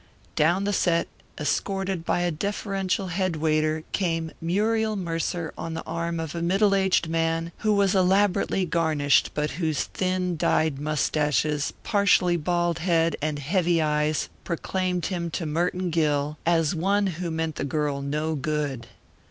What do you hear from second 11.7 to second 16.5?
partially bald head, and heavy eyes, proclaimed him to Merton Gill